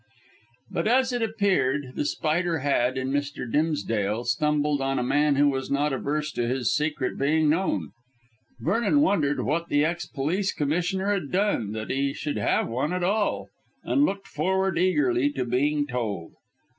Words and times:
But, 0.71 0.87
as 0.87 1.13
it 1.13 1.21
appeared, 1.21 1.91
The 1.93 2.05
Spider 2.05 2.57
had, 2.57 2.97
in 2.97 3.11
Mr. 3.11 3.45
Dimsdale, 3.47 4.23
stumbled 4.23 4.81
on 4.81 4.97
a 4.97 5.03
man 5.03 5.35
who 5.35 5.47
was 5.49 5.69
not 5.69 5.93
averse 5.93 6.31
to 6.31 6.47
his 6.47 6.73
secret 6.75 7.19
being 7.19 7.51
known. 7.51 7.91
Vernon 8.59 9.01
wondered 9.01 9.41
what 9.41 9.69
the 9.69 9.85
ex 9.85 10.07
police 10.07 10.53
commissioner 10.53 11.13
had 11.13 11.31
done 11.31 11.73
that 11.73 11.91
he 11.91 12.15
should 12.15 12.37
have 12.37 12.67
one 12.67 12.93
at 12.93 13.03
all, 13.03 13.49
and 13.83 14.03
looked 14.03 14.27
forward 14.27 14.79
eagerly 14.79 15.29
to 15.33 15.45
being 15.45 15.85
told. 15.85 16.31